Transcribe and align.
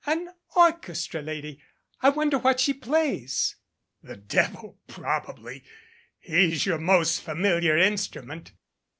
"An 0.07 0.29
orchestra 0.55 1.21
lady! 1.21 1.61
I 2.01 2.09
wonder 2.09 2.39
what 2.39 2.59
she 2.59 2.73
plays' 2.73 3.57
"The 4.01 4.15
devil 4.15 4.79
probably 4.87 5.63
he's 6.17 6.65
your 6.65 6.79
most 6.79 7.21
familiar 7.21 7.77
instru 7.77 8.23
ment." 8.25 8.51